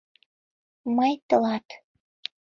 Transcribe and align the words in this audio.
Мый– 0.95 1.13
тылат 1.27 1.65